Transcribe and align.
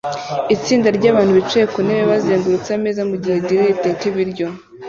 Itsinda 0.55 0.87
ryabantu 0.97 1.31
bicaye 1.39 1.65
ku 1.73 1.79
ntebe 1.85 2.03
bazengurutse 2.11 2.69
ameza 2.77 3.01
mugihe 3.09 3.35
grill 3.45 3.65
iteka 3.75 4.01
ibiryo 4.11 4.47